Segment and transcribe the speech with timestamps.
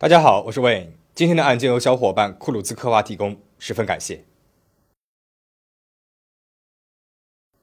[0.00, 0.86] 大家好，我是 Wayne。
[1.14, 4.24] 今天的案件由小伙伴库鲁兹科娃提供，十分感谢。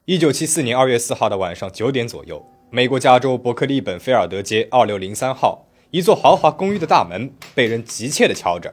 [0.04, 8.72] 一九七四年二月四号的晚上九点左右，美国加州伯克利本菲尔德街二六零三号一座豪华公寓的大门被人急切地敲着。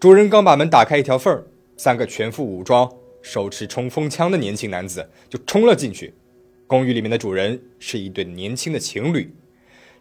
[0.00, 1.44] 主人刚把门打开一条缝儿，
[1.76, 2.90] 三个全副武装、
[3.20, 6.14] 手持冲锋枪的年轻男子就冲了进去。
[6.66, 9.36] 公寓里面的主人是一对年轻的情侣，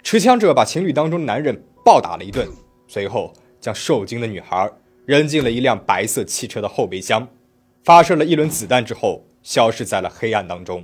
[0.01, 2.47] 持枪者把情侣当中的男人暴打了一顿。
[2.87, 4.71] 随后，将受惊的女孩
[5.05, 7.27] 扔进了一辆白色汽车的后备箱，
[7.83, 10.83] 发射了一轮子弹之后，消失在了黑暗当中。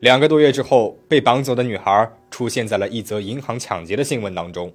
[0.00, 4.72] 两个多月之后，被绑走的女孩出现在了一则银行抢劫的新闻当中。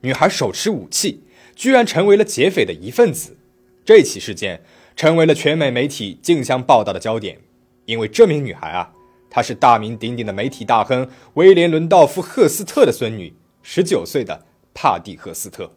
[0.00, 1.22] 女孩手持武器，
[1.54, 3.36] 居然成为了劫匪的一份子。
[3.84, 4.62] 这起事件
[4.96, 7.38] 成为了全美媒体竞相报道的焦点，
[7.84, 8.92] 因为这名女孩啊，
[9.30, 14.44] 她是大名鼎鼎的媒体大亨威廉·伦道夫·赫斯特的孙女，十九岁的
[14.74, 15.70] 帕蒂·赫斯特。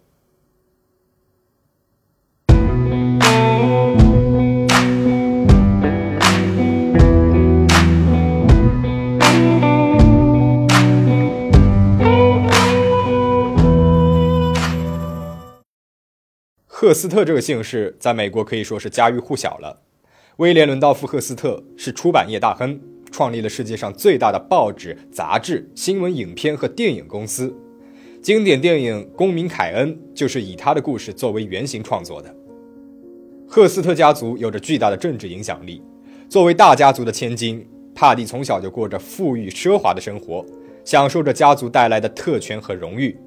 [16.81, 19.81] 赫斯特这个姓氏在美国可以说是家喻户晓了。
[20.38, 22.80] 威廉·伦道夫·赫斯特是出版业大亨，
[23.11, 27.53] 创立了世界上最大的报纸、杂志、新闻、影片和电影公司。
[28.22, 32.33] 经典电影《公民凯恩》就是以他的故事作为原型创作的。
[33.45, 35.83] 赫斯特家族有着巨大的政治影响力。
[36.30, 40.45] 作为大家族的千金，帕蒂从小就过着富裕奢华的生活，
[40.85, 43.19] 享受着家族带来的特权和荣誉。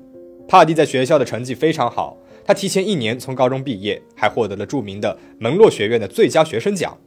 [0.48, 2.17] 帕蒂在学校的成绩非常好。
[2.45, 6.98] 他提前一年从高中毕业，还获得了著名的门洛学院的最佳学生奖。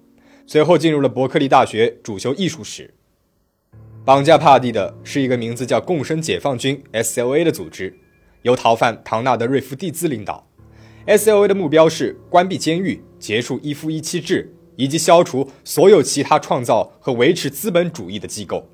[0.47, 2.93] 随后进入了伯克利大学，主修艺术史。
[4.05, 7.97] 绑架帕蒂的是一个名字叫共生解放军 （S.L.A.） 的组织，
[8.43, 10.47] 由逃犯唐纳德·瑞夫蒂兹领导。
[11.07, 11.47] S.L.A.
[11.47, 18.67] 的目标是关闭监狱、结束一夫一妻制，以及消除所有其他创造和维持资本主义的机构。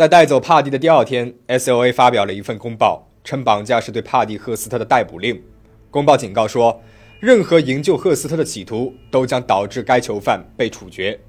[0.00, 1.92] 在带走帕蒂的第二天，S.O.A.
[1.92, 5.42] 发表了一份公报，称绑架是对帕蒂·赫斯特的逮捕令。
[5.90, 6.80] 公报警告说，
[7.20, 11.20] 任何营救赫斯特的企图都将导致该囚犯被处决。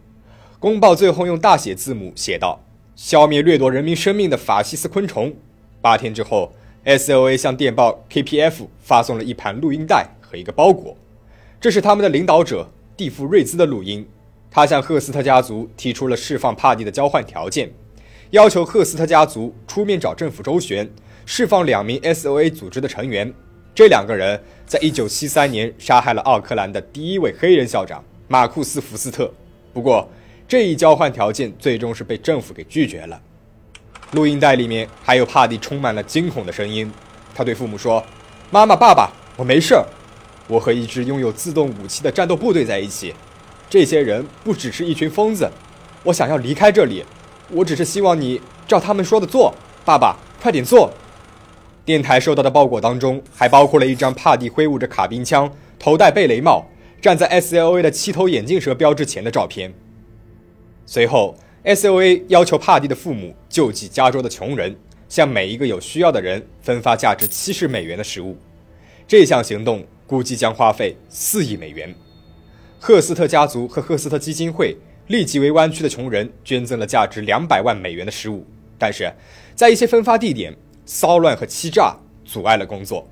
[0.58, 2.62] 公报最后用大写字母写道
[2.96, 5.34] ：“消灭掠夺人民生命的法西斯昆虫。”
[5.82, 6.54] 八天之后
[6.86, 7.36] ，S.O.A.
[7.36, 8.70] 向电报 K.P.F.
[8.80, 10.96] 发送了一盘录音带和一个包裹，
[11.60, 12.66] 这是他们的领导者
[12.96, 14.08] 蒂夫·瑞兹的录音。
[14.50, 17.70] 他向赫斯特家族提出了释放帕蒂的交换条件。
[18.32, 20.90] 要求赫斯特家族出面找政府周旋，
[21.26, 23.32] 释放两名 S.O.A 组织的成员。
[23.76, 29.30] 这两个人在1973年杀害了奥克兰的第一位黑人校长马库斯·福斯特。
[29.74, 30.10] 不过，
[30.48, 33.22] 这一交换条件最终是被政府给拒绝了。
[34.12, 36.90] 录音带里面还有帕蒂充满了惊恐的声音。
[37.36, 38.02] 他对父母说
[38.50, 39.86] ：“妈妈、爸爸，我没事儿。
[40.48, 43.14] 我和一支拥有自动武器的战斗部队在一起。
[43.70, 45.52] 这些人不只是一群疯子。
[46.04, 47.04] 我想要离开这里。”
[47.54, 49.54] 我只是希望你照他们说的做，
[49.84, 50.92] 爸爸，快点做。
[51.84, 56.66] 电台收到的包裹当中还包括了一张帕蒂挥舞着卡宾枪、头戴贝雷帽、
[57.02, 59.74] 站在 S.L.A 的七头眼镜蛇标志前的照片。
[60.86, 64.76] 随后，S.O.A 要求帕蒂的父母救济加州的穷人，
[65.10, 68.38] 向每一个有需要的人分发价值七十美元的食物。
[69.08, 71.94] 这项行动估计将花费四亿美元。
[72.80, 74.78] 赫斯特家族和赫斯特基金会。
[75.12, 79.14] 立即为湾区的穷人捐赠了价值两百万美元的食物，但是
[79.54, 80.56] 在一些分发地点，
[80.86, 83.06] 骚乱和欺诈阻碍了工作。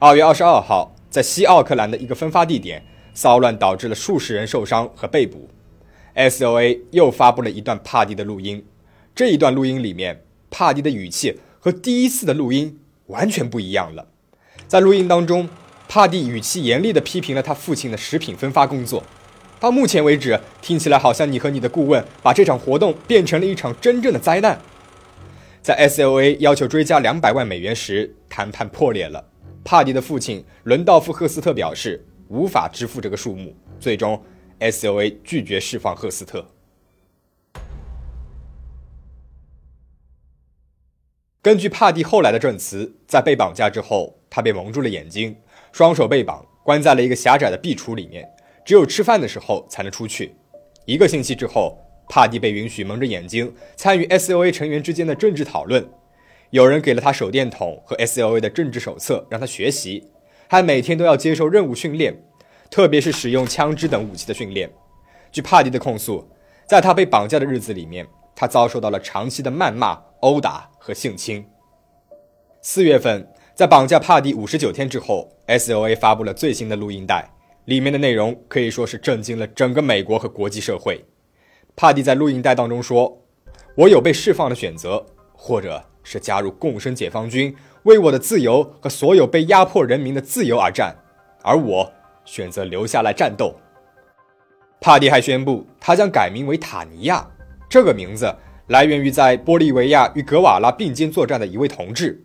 [0.00, 2.84] 二月二十二号，在西奥克兰的一个分发地点，
[3.14, 5.48] 骚乱导致了数十人受伤和被捕。
[6.14, 6.80] S.O.A.
[6.90, 8.64] 又发布了一段帕蒂的录音，
[9.14, 14.08] 这一段录音里面，帕蒂的语气和第一次的录音完全不一样了。
[14.66, 15.48] 在录音当中，
[15.88, 19.04] 帕蒂语气严厉地批评了他父亲的食品分发工作。
[19.60, 24.60] 到目前为止，听起来好像你和你的顾问把这场活动变成了一场真正的灾难。
[25.60, 29.24] 在 S.L.A 要求追加两百万美元时，谈判破裂了。
[29.64, 34.22] 帕蒂的父亲伦道夫·赫斯特表示无法支付这个数目，最终
[34.60, 36.46] S.L.A 拒绝释放赫斯特。
[41.42, 45.36] 根据帕蒂后来的证词，在被绑架之后，他被蒙住了眼睛，
[45.72, 48.28] 双手被绑，关在了一个狭窄的壁橱里面。
[48.68, 50.36] 只有吃饭的时候才能出去。
[50.84, 55.88] 一个星期之后，帕蒂被允许蒙着眼睛参与 S.O.A 成员之间的政治讨论。
[56.50, 60.10] 有人给了他手电筒和 S.O.A 的政治手册让他学习，
[60.48, 62.14] 还每天都要接受任务训练，
[62.70, 64.70] 特别是使用枪支等武器的训练。
[65.32, 66.28] 据帕蒂的控诉，
[66.66, 68.06] 在他被绑架的日子里面，
[68.36, 71.42] 他遭受到了长期的谩骂殴打和性侵。
[72.60, 77.30] 四月份，在绑架帕蒂五十九天之后，S.O.A 发布了最新的录音带，
[77.68, 81.04] 里面的内容可以说是震惊了整个美国和国际社会。
[81.76, 83.22] 帕蒂在录音带当中说
[83.76, 85.04] ：“我有被释放的选择，
[85.34, 90.96] 或者是加入共生解放军，为我的自由和所有被压迫人民的自由而战，
[91.42, 91.92] 而我
[92.24, 93.54] 选择留下来战斗。”
[94.80, 97.28] 帕蒂还宣布，他将改名为塔尼亚。
[97.68, 98.34] 这个名字
[98.68, 102.18] 来源于在玻利维亚与格瓦拉并肩作战的一位同志。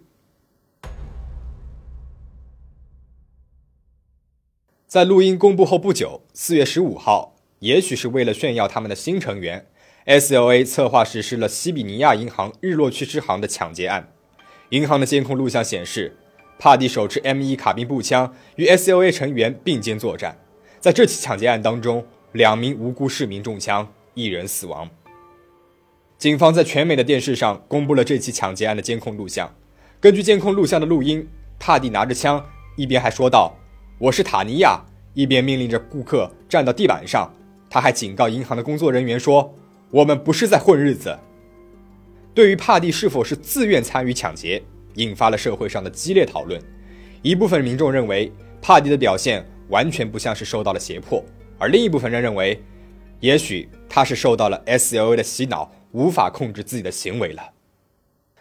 [4.94, 9.66] 在录音公布后不久，四月十五号，也许是为了炫耀他们的新成员
[10.06, 14.14] ，S.O.A 策划实施了西比尼亚银行日落区支行的抢劫案。
[14.70, 16.16] 银行的监控录像显示，
[16.60, 20.38] 帕蒂手持 M1 卡宾步枪与 S.O.A 成员并肩作战。
[20.80, 24.88] 在这起抢劫案当中，两名无辜市民中枪，一人死亡。
[26.20, 29.56] 警方在全美的电视上公布了这起抢劫案的监控录像。
[30.00, 33.58] 根据监控录像的录音，帕蒂拿着枪，一边还说道
[34.00, 34.82] ：“我是塔尼亚”，
[35.14, 37.32] 一边命令着顾客站到地板上。
[37.70, 39.54] 他还警告银行的工作人员说
[39.92, 41.18] ：“我们不是在混日子。”
[42.34, 44.62] 对于帕蒂是否是自愿参与抢劫，
[44.96, 46.60] 引发了社会上的激烈讨论。
[47.22, 48.32] 一部分民众认为，
[48.62, 51.24] 帕蒂的表现完全不像是受到了胁迫。
[51.58, 52.62] 而另一部分人认为，
[53.20, 57.52] 也许他是受到了 S.O.A 的洗脑，无法控制自己的行为了。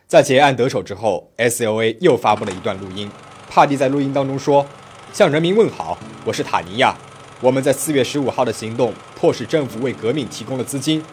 [0.07, 3.11] 在结案得手之后，S.O.A 又发布了一段录音。
[3.49, 4.67] 帕蒂在录音当中说
[5.13, 6.97] ：“向人民问好，我是塔尼亚。
[7.43, 11.05] 我们在四月十五号的行动迫使政府为革命提供了资金。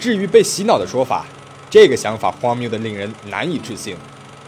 [0.00, 1.24] 至于被洗脑的说法，
[1.70, 3.96] 这个想法荒谬的令人难以置信。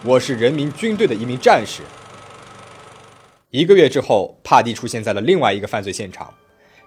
[0.02, 1.82] 我是人民军队的一名战士。”
[3.50, 6.34] 一个月之后，帕蒂出现在了另外一个犯罪现场。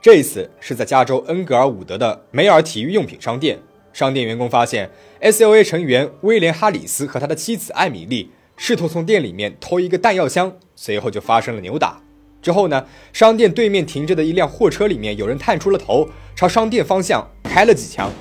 [0.01, 3.57] 这一次是在加州恩格尔伍德的梅尔体育用品商店，
[3.93, 4.91] 商店员工发现
[5.21, 12.01] S.O.A 成员威廉·哈里斯和他的妻子艾米丽试图从店里面偷一个弹药箱，随后就发生了扭打。
[12.41, 18.11] 之后呢，商店对面停着的一辆货车里面有人探出了头，朝商店方向开了几枪。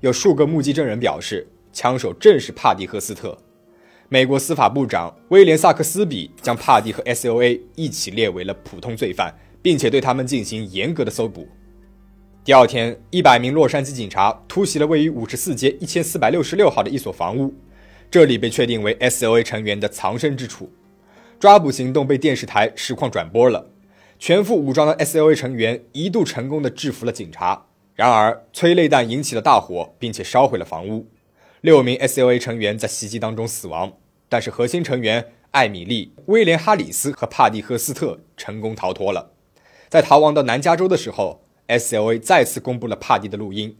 [0.00, 3.36] 有数个目击证人表示，枪手正是帕蒂·赫斯特。
[4.08, 9.34] 美国司法部长威廉·萨克斯比将帕蒂和 S.O.A 一起列为了普通罪犯。
[9.66, 11.48] 并且对他们进行严格的搜捕。
[12.44, 17.52] 第二天，一百名洛杉矶警察突袭了位于五十四街一千四百六十六号的一所房屋，
[18.10, 20.70] 这里被确定为 S.O.A 成员的藏身之处。
[21.38, 23.68] 抓捕行动被电视台实况转播了，
[24.18, 31.06] 全副武装的 S.O.A 成员一度成功的制服了警察，然而催泪弹引起了大火，并且烧毁了房屋。
[31.60, 33.92] 六名 S.O.A 成员在袭击当中死亡，
[34.28, 39.32] 但是核心成员艾米丽、威廉·哈里斯和帕蒂·赫斯特成功逃脱了。
[39.88, 43.76] 在逃亡到南加州的时候，S.O.A 再次公布了帕蒂的录音。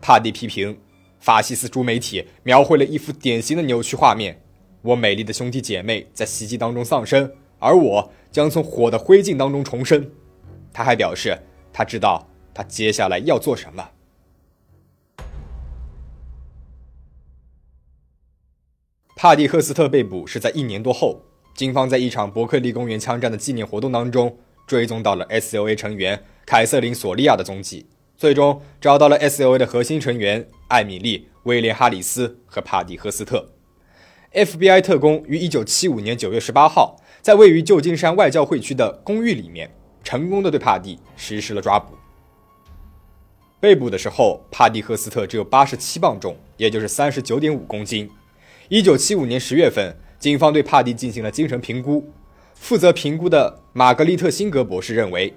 [0.00, 0.78] 帕蒂批评
[1.20, 4.40] 法西斯主媒体描绘了一幅典型的扭曲画面：
[4.82, 10.10] 我美丽的兄弟姐妹在袭击当中丧生，而我将从火的灰烬当中重生。
[10.72, 11.38] 他还表示，
[11.72, 13.90] 他知道他接下来要做什么。
[19.16, 21.22] 帕蒂·赫斯特被捕是在一年多后，
[21.54, 24.38] 警方在一场伯克利公园枪战的纪念活动当中。
[24.68, 27.86] 追踪到了 S.O.A 成员凯瑟琳·索利亚的踪迹，
[28.18, 33.50] 最终找到了 S.O.A 的核心成员艾米丽·威廉·哈里斯和帕蒂·赫斯特。
[34.32, 39.70] F.B.I 特工于1975年9月18号，在位于旧金山外教会区的公寓里面，
[40.02, 41.94] 成功的对帕蒂实施了抓捕。
[43.60, 48.10] 被捕的时候，帕蒂·赫斯特只有87磅重，也就是39.5公斤。
[48.70, 52.12] 1975年10月份，警方对帕蒂进行了精神评估。
[52.54, 55.34] 负责评估的玛格丽特·辛格博士认为，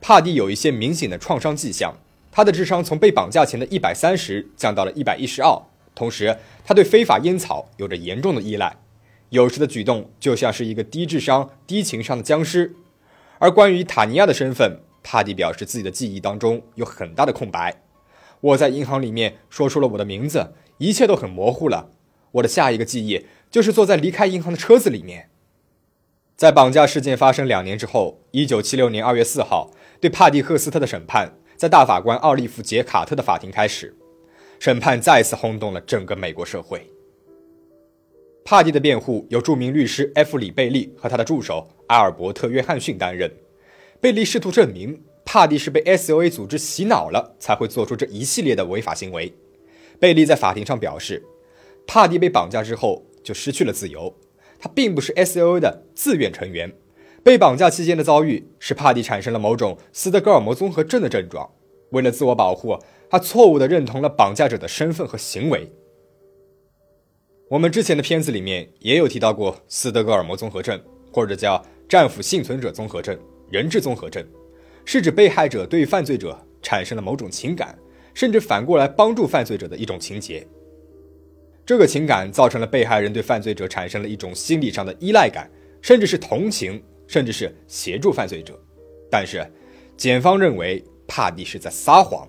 [0.00, 1.94] 帕蒂有一些明显的创伤迹象。
[2.36, 5.56] 他的智商从被绑架前的一百三十降到了一百一十二，
[5.94, 8.76] 同时他对非法烟草有着严重的依赖，
[9.28, 12.74] 有时的举动就像是一个低智商、低情商的僵尸。
[13.38, 17.82] 而关于塔尼亚的身份，帕蒂表示自己的记忆当中有很大的空白。
[18.40, 21.90] 我在银行里面说出了我的名字，一切都很模糊了。
[22.32, 25.30] 我的下一个记忆就是坐在离开银行的车子里面。
[26.36, 33.96] 在绑架事件发生两年之后，一九七六年二月四号，对帕蒂·赫斯特的审判在大法官奥利弗·杰卡特的法庭开始。
[34.60, 36.86] 审判再次轰动了整个美国社会。
[38.44, 40.36] 帕蒂的辩护由著名律师 F.
[40.36, 43.30] 里贝利和他的助手阿尔伯特·约翰逊担任。
[43.98, 49.34] 贝利试图证明帕蒂是被 S.O.A 组织洗脑了，才会做出这一系列的违法行为。
[49.98, 51.24] 贝利在法庭上表示，
[51.86, 54.14] 帕蒂被绑架之后就失去了自由。
[54.58, 56.70] 他并不是 S.O.A 的自愿成员，
[57.24, 61.50] 被绑架期间的遭遇使帕蒂产生了某种斯德哥尔摩综合症的症状。
[61.90, 62.78] 为了自我保护，
[63.08, 65.72] 他错误地认同了绑架者的身份和行为。
[67.48, 70.78] 我们之前的片子里面也有提到过斯德哥尔摩综合症，
[71.10, 73.18] 或者叫战俘幸存者综合症、
[73.50, 74.22] 人质综合症，
[74.84, 77.78] 是指被害者对犯罪者产生了某种情感，
[78.12, 80.46] 甚至反过来帮助犯罪者的一种情节。
[81.64, 85.50] 这个情感造成了被害人对犯罪者产生了一种心理上的依赖感，
[85.80, 88.58] 甚至是同情，甚至是协助犯罪者。
[89.10, 89.46] 但是，
[89.96, 92.26] 检方认为帕蒂是在撒谎。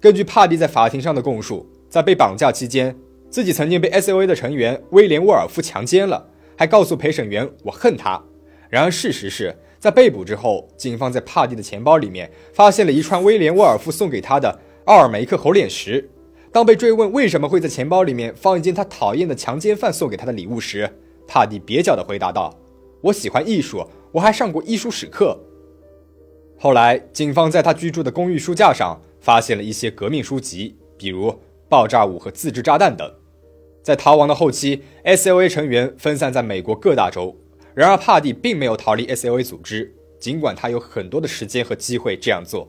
[0.00, 2.94] 根据帕蒂在法庭上的供述，在被绑架期间，
[3.30, 8.22] 自己曾经被 S.O.A 的成员威廉·沃尔夫强奸了，还告诉陪审员“我恨他”。
[8.68, 16.10] 然而，事实是在被捕之后，警方在帕蒂的钱包里面发现了一串威廉·沃尔夫送给他的奥尔梅克猴脸石。
[16.52, 20.88] 当被追问为什么会在钱包里面放一件他讨厌的强奸犯送给他的礼物时，
[21.26, 22.56] 帕蒂蹩脚地回答道
[23.04, 25.38] ：“我喜欢艺术，我还上过艺术史课。”
[26.58, 31.28] 后来，警方在他居住的公寓书架上发现了一些革命书籍，比如
[31.68, 33.12] 《爆炸物和自制炸弹》等。
[33.82, 37.36] 在逃亡的后期，S.O.A 成员分散在美国各大洲。
[37.74, 42.66] 然而，帕蒂并没有逃离 S.O.A 组织，尽管他有很多的时间和机会这样做。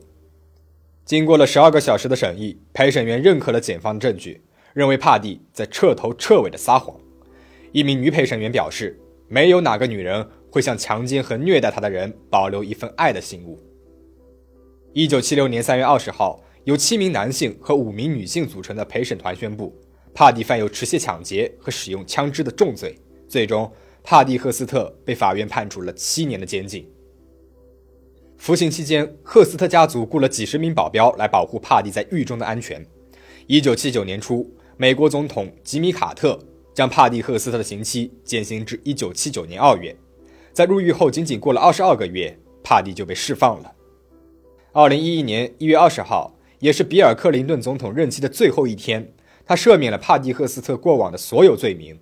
[1.06, 4.42] 经过了十二个小时的审议，陪审员认可了检方的证据，
[4.74, 6.94] 认为帕蒂在彻头彻尾的撒谎。
[7.72, 13.58] 一名女陪审员表示：“没有哪个女人会向强奸和虐待她的人保留一份爱的信物。”
[14.92, 19.76] 一九七六年三月二十号，由七名男性和五名女性组成的陪审团宣布，
[20.14, 22.96] 帕蒂犯有持械抢劫和使用枪支的重罪。
[23.28, 23.70] 最终，
[24.02, 26.88] 帕蒂·赫斯特被法院判处了七年的监禁。
[28.38, 32.86] 服刑期间，赫斯特家族雇了几十名保镖来保护帕蒂在狱中的安全。
[33.46, 36.38] 一九七九年初，美国总统吉米·卡特
[36.76, 39.96] 将帕蒂·赫斯特的刑期减刑至一九七九年二月。
[40.52, 43.72] 在入狱后仅仅过了二十二个月，帕蒂就被释放了。
[44.72, 49.10] 二零一一年一月二十号，也是比尔·克林顿总统任期的最后一天，
[49.46, 51.98] 他赦免了帕蒂·赫斯特过往的所有罪名。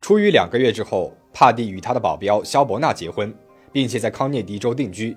[0.00, 3.34] 出狱两个月之后，帕蒂与他的保镖肖伯纳结婚，
[3.72, 5.16] 并且在康涅狄格州定居。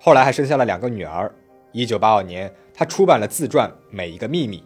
[0.00, 1.32] 后来还生下了两个女儿。
[1.72, 4.58] 一九八二年，他出版了自传《每一个秘密》。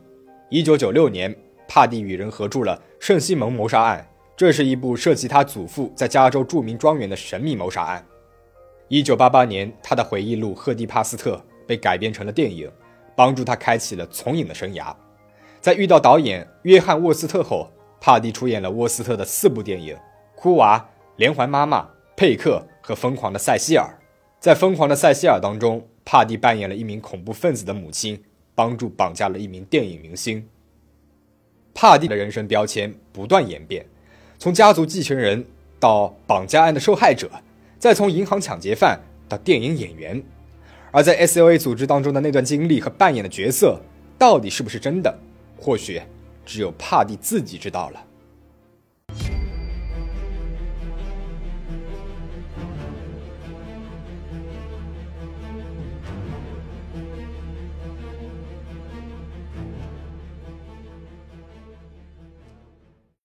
[0.48, 1.34] 一九九六年，
[1.68, 4.00] 帕蒂与人合著了《圣西蒙谋杀案》。
[4.36, 8.04] 这是一部涉及他祖父在加州著名庄园的神秘谋杀案。
[8.88, 12.70] 一九八八年，他的回忆录《赫蒂帕斯特》被改编成了电影，
[13.14, 14.94] 帮助他开启了从影的生涯。
[15.60, 17.70] 在遇到导演约翰沃斯特后，
[18.00, 19.94] 帕蒂出演了沃斯特的四部电影：
[20.34, 20.78] 《哭娃》
[21.16, 21.80] 《连环妈妈》
[22.16, 23.84] 《佩克》和《疯狂的塞西尔》。
[24.40, 28.22] 在《疯狂的塞西尔》当中，帕蒂扮演了一名恐怖分子的母亲，
[28.54, 30.46] 帮助绑架了一名电影明星。
[31.72, 33.84] 帕蒂的人生标签不断演变。
[34.38, 35.44] 从家族继承人
[35.80, 37.30] 到绑架案的受害者，
[37.78, 40.22] 再从银行抢劫犯到电影演员，
[40.90, 43.80] 而在 S.O.A 组织当中的那段经历和扮演的角色，
[44.18, 45.18] 到底是不是真的？
[45.56, 46.00] 或许
[46.44, 48.04] 只有帕蒂自己知道了。